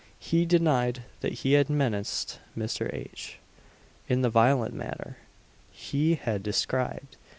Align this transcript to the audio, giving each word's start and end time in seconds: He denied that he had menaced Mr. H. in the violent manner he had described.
He 0.17 0.47
denied 0.47 1.03
that 1.19 1.31
he 1.45 1.53
had 1.53 1.69
menaced 1.69 2.39
Mr. 2.57 2.91
H. 2.91 3.37
in 4.07 4.23
the 4.23 4.31
violent 4.31 4.73
manner 4.73 5.17
he 5.71 6.15
had 6.15 6.41
described. 6.41 7.17